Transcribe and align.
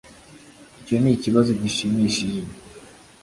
icyo 0.79 0.95
nikibazo 1.01 1.49
gishimishije 1.61 2.41